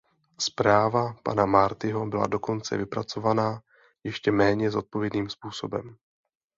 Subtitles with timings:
[0.39, 3.61] Zpráva pana Martyho byla dokonce vypracovaná
[4.03, 5.97] ještě méně zodpovědným způsobem.